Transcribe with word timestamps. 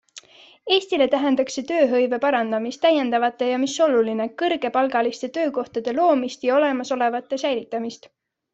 Eestile 0.75 1.05
tähendaks 1.13 1.57
see 1.59 1.63
tööhõive 1.71 2.19
parandamist, 2.23 2.79
täiendavate- 2.87 3.49
ja 3.51 3.61
mis 3.65 3.77
oluline- 3.89 4.27
kõrgepalgaliste 4.43 5.31
töökohtade 5.39 5.97
loomist 6.01 6.49
ja 6.51 6.57
olemasolevate 6.59 7.41
säilitamist. 7.47 8.13